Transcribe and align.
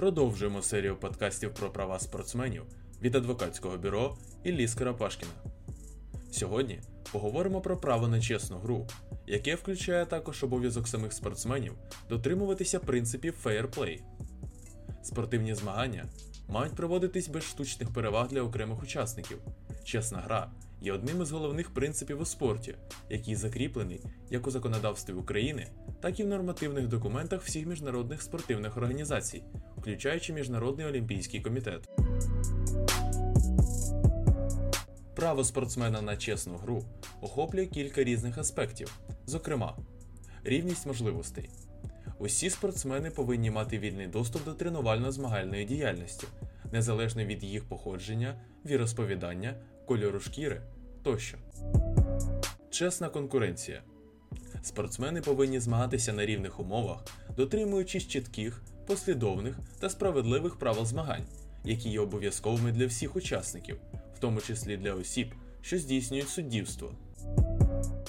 Продовжуємо 0.00 0.62
серію 0.62 0.96
подкастів 0.96 1.54
про 1.54 1.70
права 1.70 1.98
спортсменів 1.98 2.62
від 3.02 3.14
адвокатського 3.14 3.76
бюро 3.76 4.16
Іллі 4.44 4.68
Скарапашкіна. 4.68 5.32
Сьогодні 6.30 6.80
поговоримо 7.12 7.60
про 7.60 7.76
право 7.76 8.08
на 8.08 8.20
чесну 8.20 8.58
гру, 8.58 8.86
яке 9.26 9.54
включає 9.54 10.06
також 10.06 10.44
обов'язок 10.44 10.88
самих 10.88 11.12
спортсменів 11.12 11.74
дотримуватися 12.08 12.78
принципів 12.78 13.32
фейерплей. 13.32 14.02
Спортивні 15.02 15.54
змагання 15.54 16.04
мають 16.48 16.74
проводитись 16.74 17.28
без 17.28 17.42
штучних 17.42 17.90
переваг 17.90 18.28
для 18.28 18.42
окремих 18.42 18.82
учасників. 18.82 19.38
Чесна 19.84 20.18
гра 20.18 20.50
є 20.80 20.92
одним 20.92 21.22
із 21.22 21.30
головних 21.30 21.74
принципів 21.74 22.20
у 22.20 22.24
спорті, 22.24 22.74
який 23.10 23.36
закріплений 23.36 24.00
як 24.30 24.46
у 24.46 24.50
законодавстві 24.50 25.12
України, 25.12 25.66
так 26.00 26.20
і 26.20 26.24
в 26.24 26.28
нормативних 26.28 26.88
документах 26.88 27.42
всіх 27.42 27.66
міжнародних 27.66 28.22
спортивних 28.22 28.76
організацій, 28.76 29.42
включаючи 29.80 30.32
Міжнародний 30.32 30.86
олімпійський 30.86 31.40
комітет. 31.40 31.88
Право 35.14 35.44
спортсмена 35.44 36.02
на 36.02 36.16
чесну 36.16 36.56
гру 36.56 36.84
охоплює 37.20 37.66
кілька 37.66 38.04
різних 38.04 38.38
аспектів, 38.38 38.98
зокрема, 39.26 39.76
рівність 40.44 40.86
можливостей. 40.86 41.50
Усі 42.18 42.50
спортсмени 42.50 43.10
повинні 43.10 43.50
мати 43.50 43.78
вільний 43.78 44.06
доступ 44.06 44.44
до 44.44 44.52
тренувально-змагальної 44.52 45.66
діяльності, 45.66 46.26
незалежно 46.72 47.24
від 47.24 47.44
їх 47.44 47.64
походження, 47.64 48.34
віросповідання, 48.66 49.54
кольору 49.86 50.20
шкіри 50.20 50.60
тощо. 51.02 51.38
Чесна 52.70 53.08
конкуренція. 53.08 53.82
Спортсмени 54.62 55.20
повинні 55.20 55.60
змагатися 55.60 56.12
на 56.12 56.26
рівних 56.26 56.60
умовах, 56.60 57.04
дотримуючись 57.36 58.06
чітких, 58.06 58.62
послідовних 58.90 59.58
та 59.80 59.90
справедливих 59.90 60.56
правил 60.56 60.86
змагань, 60.86 61.24
які 61.64 61.88
є 61.88 62.00
обов'язковими 62.00 62.72
для 62.72 62.86
всіх 62.86 63.16
учасників, 63.16 63.76
в 64.16 64.18
тому 64.18 64.40
числі 64.40 64.76
для 64.76 64.94
осіб, 64.94 65.34
що 65.62 65.78
здійснюють 65.78 66.28
суддівство. 66.28 66.92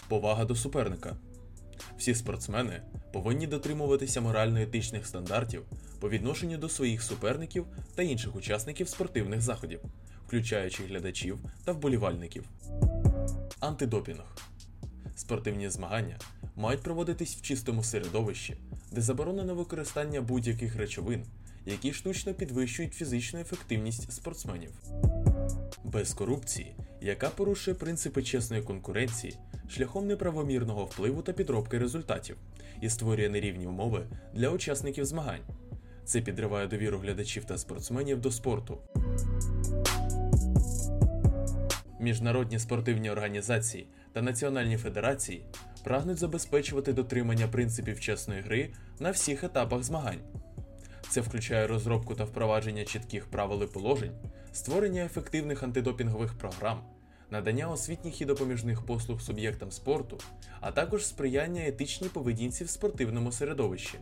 Повага 0.07 0.45
до 0.45 0.55
суперника. 0.55 1.15
Всі 1.97 2.15
спортсмени 2.15 2.81
повинні 3.13 3.47
дотримуватися 3.47 4.21
морально-етичних 4.21 5.07
стандартів 5.07 5.61
по 5.99 6.09
відношенню 6.09 6.57
до 6.57 6.69
своїх 6.69 7.03
суперників 7.03 7.65
та 7.95 8.03
інших 8.03 8.35
учасників 8.35 8.89
спортивних 8.89 9.41
заходів, 9.41 9.79
включаючи 10.27 10.83
глядачів 10.83 11.39
та 11.65 11.71
вболівальників. 11.71 12.43
Антидопінг. 13.59 14.40
Спортивні 15.15 15.69
змагання 15.69 16.19
мають 16.55 16.81
проводитись 16.81 17.35
в 17.35 17.41
чистому 17.41 17.83
середовищі, 17.83 18.57
де 18.91 19.01
заборонено 19.01 19.55
використання 19.55 20.21
будь-яких 20.21 20.75
речовин, 20.75 21.25
які 21.65 21.93
штучно 21.93 22.33
підвищують 22.33 22.93
фізичну 22.93 23.39
ефективність 23.39 24.11
спортсменів. 24.11 24.71
Без 25.83 26.13
корупції, 26.13 26.75
яка 27.01 27.29
порушує 27.29 27.75
принципи 27.75 28.23
чесної 28.23 28.63
конкуренції 28.63 29.37
шляхом 29.69 30.07
неправомірного 30.07 30.85
впливу 30.85 31.21
та 31.21 31.33
підробки 31.33 31.77
результатів 31.77 32.37
і 32.81 32.89
створює 32.89 33.29
нерівні 33.29 33.67
умови 33.67 34.05
для 34.33 34.49
учасників 34.49 35.05
змагань. 35.05 35.41
Це 36.05 36.21
підриває 36.21 36.67
довіру 36.67 36.97
глядачів 36.97 37.45
та 37.45 37.57
спортсменів 37.57 38.21
до 38.21 38.31
спорту. 38.31 38.77
Міжнародні 42.01 42.59
спортивні 42.59 43.09
організації 43.09 43.87
та 44.13 44.21
національні 44.21 44.77
федерації 44.77 45.45
прагнуть 45.83 46.17
забезпечувати 46.17 46.93
дотримання 46.93 47.47
принципів 47.47 47.99
чесної 47.99 48.41
гри 48.41 48.69
на 48.99 49.11
всіх 49.11 49.43
етапах 49.43 49.83
змагань. 49.83 50.19
Це 51.09 51.21
включає 51.21 51.67
розробку 51.67 52.15
та 52.15 52.23
впровадження 52.23 52.85
чітких 52.85 53.25
правил 53.25 53.63
і 53.63 53.67
положень, 53.67 54.11
створення 54.51 55.05
ефективних 55.05 55.63
антидопінгових 55.63 56.33
програм, 56.37 56.83
надання 57.31 57.69
освітніх 57.69 58.21
і 58.21 58.25
допоміжних 58.25 58.85
послуг 58.85 59.21
суб'єктам 59.21 59.71
спорту, 59.71 60.17
а 60.59 60.71
також 60.71 61.05
сприяння 61.05 61.67
етичній 61.67 62.09
поведінці 62.09 62.63
в 62.63 62.69
спортивному 62.69 63.31
середовищі. 63.31 63.97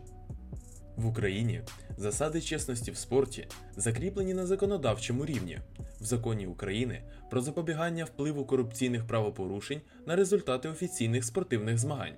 В 0.99 1.05
Україні 1.05 1.61
засади 1.97 2.41
чесності 2.41 2.91
в 2.91 2.97
спорті 2.97 3.47
закріплені 3.75 4.33
на 4.33 4.45
законодавчому 4.45 5.25
рівні 5.25 5.59
в 6.01 6.05
законі 6.05 6.47
України 6.47 7.01
про 7.29 7.41
запобігання 7.41 8.05
впливу 8.05 8.45
корупційних 8.45 9.07
правопорушень 9.07 9.81
на 10.05 10.15
результати 10.15 10.69
офіційних 10.69 11.25
спортивних 11.25 11.77
змагань. 11.77 12.15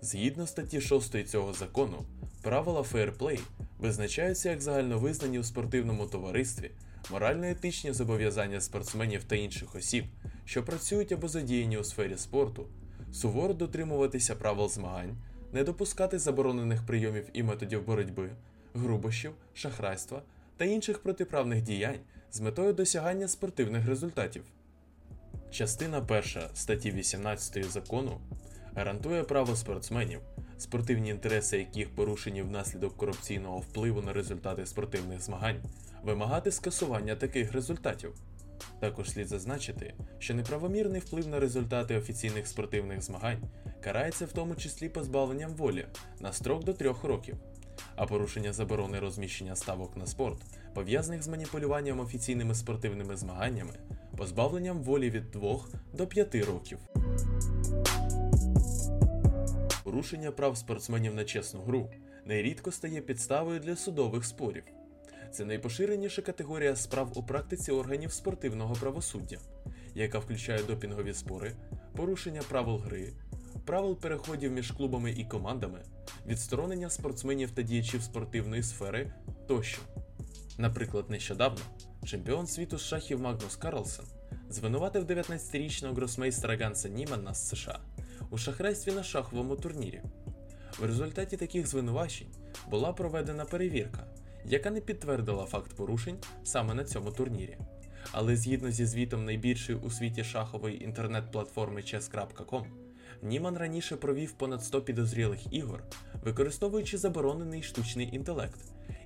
Згідно 0.00 0.46
статті 0.46 0.80
6 0.80 1.28
цього 1.28 1.52
закону, 1.52 2.04
правила 2.42 2.82
фейерплей 2.82 3.40
визначаються 3.78 4.50
як 4.50 4.60
загальновизнані 4.60 5.38
у 5.38 5.44
спортивному 5.44 6.06
товаристві, 6.06 6.70
морально-етичні 7.10 7.92
зобов'язання 7.92 8.60
спортсменів 8.60 9.24
та 9.24 9.36
інших 9.36 9.74
осіб, 9.74 10.04
що 10.44 10.62
працюють 10.62 11.12
або 11.12 11.28
задіяні 11.28 11.78
у 11.78 11.84
сфері 11.84 12.16
спорту, 12.16 12.66
суворо 13.12 13.54
дотримуватися 13.54 14.34
правил 14.34 14.68
змагань, 14.68 15.16
не 15.54 15.64
допускати 15.64 16.18
заборонених 16.18 16.86
прийомів 16.86 17.26
і 17.32 17.42
методів 17.42 17.86
боротьби, 17.86 18.30
грубощів, 18.74 19.32
шахрайства 19.54 20.22
та 20.56 20.64
інших 20.64 20.98
протиправних 20.98 21.62
діянь 21.62 21.98
з 22.32 22.40
метою 22.40 22.72
досягання 22.72 23.28
спортивних 23.28 23.86
результатів. 23.86 24.44
Частина 25.50 25.98
1 25.98 26.22
статті 26.54 26.90
18 26.90 27.70
закону 27.70 28.20
гарантує 28.74 29.22
право 29.22 29.56
спортсменів, 29.56 30.20
спортивні 30.58 31.10
інтереси 31.10 31.58
яких 31.58 31.90
порушені 31.90 32.42
внаслідок 32.42 32.96
корупційного 32.96 33.58
впливу 33.58 34.02
на 34.02 34.12
результати 34.12 34.66
спортивних 34.66 35.20
змагань, 35.20 35.62
вимагати 36.02 36.50
скасування 36.50 37.16
таких 37.16 37.52
результатів. 37.52 38.14
Також 38.80 39.10
слід 39.10 39.28
зазначити, 39.28 39.94
що 40.18 40.34
неправомірний 40.34 41.00
вплив 41.00 41.28
на 41.28 41.40
результати 41.40 41.96
офіційних 41.96 42.46
спортивних 42.46 43.02
змагань 43.02 43.42
карається 43.80 44.26
в 44.26 44.32
тому 44.32 44.54
числі 44.54 44.88
позбавленням 44.88 45.54
волі 45.54 45.86
на 46.20 46.32
строк 46.32 46.64
до 46.64 46.72
трьох 46.72 47.04
років, 47.04 47.36
а 47.96 48.06
порушення 48.06 48.52
заборони 48.52 48.98
розміщення 48.98 49.56
ставок 49.56 49.96
на 49.96 50.06
спорт, 50.06 50.38
пов'язаних 50.74 51.22
з 51.22 51.28
маніпулюванням 51.28 52.00
офіційними 52.00 52.54
спортивними 52.54 53.16
змаганнями, 53.16 53.74
позбавленням 54.16 54.82
волі 54.82 55.10
від 55.10 55.30
2 55.30 55.58
до 55.92 56.06
5 56.06 56.34
років. 56.34 56.78
Порушення 59.84 60.30
прав 60.30 60.56
спортсменів 60.56 61.14
на 61.14 61.24
чесну 61.24 61.62
гру 61.62 61.90
нерідко 62.24 62.72
стає 62.72 63.00
підставою 63.00 63.60
для 63.60 63.76
судових 63.76 64.24
спорів. 64.24 64.64
Це 65.34 65.44
найпоширеніша 65.44 66.22
категорія 66.22 66.76
справ 66.76 67.12
у 67.14 67.22
практиці 67.22 67.72
органів 67.72 68.12
спортивного 68.12 68.74
правосуддя, 68.74 69.38
яка 69.94 70.18
включає 70.18 70.62
допінгові 70.62 71.14
спори, 71.14 71.52
порушення 71.96 72.42
правил 72.48 72.76
гри, 72.76 73.12
правил 73.64 74.00
переходів 74.00 74.52
між 74.52 74.70
клубами 74.70 75.10
і 75.10 75.24
командами, 75.24 75.82
відсторонення 76.26 76.90
спортсменів 76.90 77.50
та 77.50 77.62
діячів 77.62 78.02
спортивної 78.02 78.62
сфери 78.62 79.12
тощо. 79.46 79.82
Наприклад, 80.58 81.10
нещодавно 81.10 81.60
чемпіон 82.04 82.46
світу 82.46 82.78
з 82.78 82.82
шахів 82.82 83.20
Магнус 83.20 83.56
Карлсен 83.56 84.04
звинуватив 84.50 85.04
19-річного 85.04 85.94
гросмейстера 85.94 86.56
Ганса 86.56 86.88
Німана 86.88 87.34
з 87.34 87.48
США 87.48 87.78
у 88.30 88.38
шахрайстві 88.38 88.92
на 88.92 89.02
шаховому 89.02 89.56
турнірі. 89.56 90.02
В 90.78 90.84
результаті 90.84 91.36
таких 91.36 91.66
звинувачень 91.66 92.28
була 92.70 92.92
проведена 92.92 93.44
перевірка, 93.44 94.06
яка 94.44 94.70
не 94.70 94.80
підтвердила 94.80 95.44
факт 95.44 95.74
порушень 95.76 96.18
саме 96.44 96.74
на 96.74 96.84
цьому 96.84 97.10
турнірі. 97.10 97.58
Але 98.12 98.36
згідно 98.36 98.70
зі 98.70 98.86
звітом 98.86 99.24
найбільшої 99.24 99.78
у 99.78 99.90
світі 99.90 100.24
шахової 100.24 100.84
інтернет-платформи 100.84 101.80
chess.com, 101.80 102.64
Німан 103.22 103.56
раніше 103.56 103.96
провів 103.96 104.32
понад 104.32 104.64
100 104.64 104.82
підозрілих 104.82 105.52
ігор, 105.52 105.82
використовуючи 106.24 106.98
заборонений 106.98 107.62
штучний 107.62 108.16
інтелект, 108.16 108.60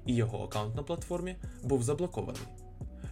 і 0.06 0.14
його 0.14 0.44
аккаунт 0.44 0.76
на 0.76 0.82
платформі 0.82 1.36
був 1.62 1.82
заблокований. 1.82 2.42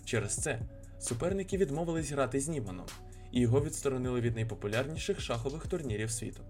Через 0.05 0.37
це 0.37 0.61
суперники 0.99 1.56
відмовились 1.56 2.12
грати 2.12 2.40
з 2.40 2.49
Німаном, 2.49 2.87
і 3.32 3.40
його 3.40 3.61
відсторонили 3.61 4.20
від 4.20 4.34
найпопулярніших 4.34 5.20
шахових 5.20 5.67
турнірів 5.67 6.11
світу. 6.11 6.43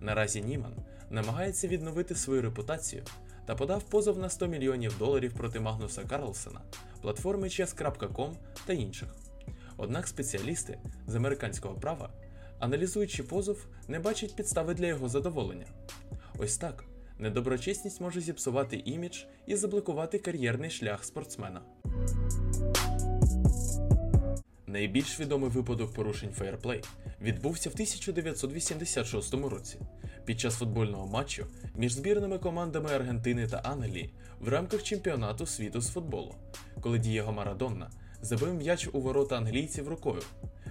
Наразі 0.00 0.42
Німан 0.42 0.74
намагається 1.10 1.68
відновити 1.68 2.14
свою 2.14 2.42
репутацію 2.42 3.02
та 3.50 3.56
подав 3.56 3.82
позов 3.82 4.18
на 4.18 4.30
100 4.30 4.46
мільйонів 4.46 4.98
доларів 4.98 5.32
проти 5.32 5.60
Магнуса 5.60 6.02
Карлсена, 6.04 6.60
платформи 7.02 7.48
chess.com 7.48 8.32
та 8.66 8.72
інших. 8.72 9.08
Однак 9.76 10.08
спеціалісти 10.08 10.78
з 11.06 11.14
американського 11.14 11.74
права, 11.74 12.10
аналізуючи 12.58 13.22
позов, 13.22 13.66
не 13.88 14.00
бачать 14.00 14.36
підстави 14.36 14.74
для 14.74 14.86
його 14.86 15.08
задоволення. 15.08 15.66
Ось 16.38 16.56
так 16.56 16.84
недоброчесність 17.18 18.00
може 18.00 18.20
зіпсувати 18.20 18.82
імідж 18.84 19.18
і 19.46 19.56
заблокувати 19.56 20.18
кар'єрний 20.18 20.70
шлях 20.70 21.04
спортсмена. 21.04 21.60
Найбільш 24.70 25.20
відомий 25.20 25.50
випадок 25.50 25.94
порушень 25.94 26.32
фейерплей 26.32 26.82
відбувся 27.20 27.70
в 27.70 27.72
1986 27.72 29.34
році 29.34 29.78
під 30.24 30.40
час 30.40 30.54
футбольного 30.54 31.06
матчу 31.06 31.46
між 31.74 31.92
збірними 31.92 32.38
командами 32.38 32.90
Аргентини 32.90 33.46
та 33.46 33.56
Англії 33.56 34.14
в 34.40 34.48
рамках 34.48 34.82
чемпіонату 34.82 35.46
світу 35.46 35.80
з 35.80 35.88
футболу, 35.88 36.34
коли 36.80 36.98
Дієго 36.98 37.32
Марадонна 37.32 37.90
забив 38.22 38.54
м'яч 38.54 38.88
у 38.92 39.00
ворота 39.00 39.36
англійців 39.36 39.88
рукою. 39.88 40.22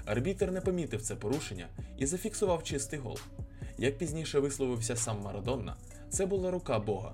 Арбітер 0.06 0.52
не 0.52 0.62
помітив 0.62 1.02
це 1.02 1.16
порушення 1.16 1.68
і 1.98 2.06
зафіксував 2.06 2.64
чистий 2.64 3.00
гол. 3.00 3.20
Як 3.78 3.98
пізніше 3.98 4.40
висловився 4.40 4.96
сам 4.96 5.22
Марадонна, 5.22 5.76
це 6.10 6.26
була 6.26 6.52
рука 6.52 6.80
Бога. 6.80 7.14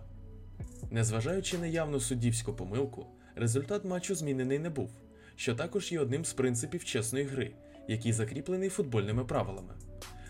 Незважаючи 0.92 1.58
на 1.58 1.68
явну 1.68 2.00
суддівську 2.00 2.54
помилку, 2.54 3.06
результат 3.36 3.86
матчу 3.86 4.16
змінений 4.16 4.60
не 4.60 4.70
був, 4.70 4.90
що 5.36 5.56
також 5.56 5.92
є 5.92 6.00
одним 6.00 6.26
з 6.26 6.34
принципів 6.34 6.86
чесної 6.86 7.26
гри, 7.26 7.52
який 7.88 8.14
закріплений 8.14 8.70
футбольними 8.70 9.26
правилами. 9.26 9.74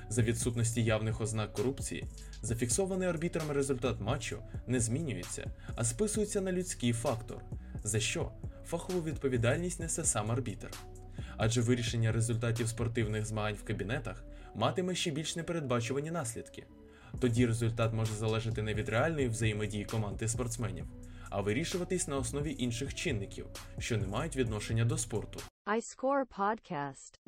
За 0.09 0.21
відсутності 0.21 0.83
явних 0.83 1.21
ознак 1.21 1.53
корупції, 1.53 2.05
зафіксований 2.41 3.07
арбітром 3.07 3.51
результат 3.51 3.99
матчу 3.99 4.37
не 4.67 4.79
змінюється, 4.79 5.51
а 5.75 5.83
списується 5.83 6.41
на 6.41 6.51
людський 6.51 6.93
фактор, 6.93 7.41
за 7.83 7.99
що 7.99 8.31
фахову 8.65 9.03
відповідальність 9.03 9.79
несе 9.79 10.03
сам 10.03 10.31
арбітр. 10.31 10.69
Адже 11.37 11.61
вирішення 11.61 12.11
результатів 12.11 12.67
спортивних 12.67 13.25
змагань 13.25 13.55
в 13.55 13.63
кабінетах 13.63 14.23
матиме 14.55 14.95
ще 14.95 15.11
більш 15.11 15.35
непередбачувані 15.35 16.11
наслідки. 16.11 16.63
Тоді 17.19 17.45
результат 17.45 17.93
може 17.93 18.13
залежати 18.13 18.61
не 18.61 18.73
від 18.73 18.89
реальної 18.89 19.27
взаємодії 19.27 19.85
команди 19.85 20.27
спортсменів, 20.27 20.85
а 21.35 21.41
вирішуватись 21.41 22.07
на 22.07 22.17
основі 22.17 22.55
інших 22.59 22.93
чинників, 22.93 23.45
що 23.79 23.97
не 23.97 24.07
мають 24.07 24.35
відношення 24.35 24.85
до 24.85 24.97
спорту. 24.97 25.39
iScore 25.65 26.25
Podcast. 26.37 27.19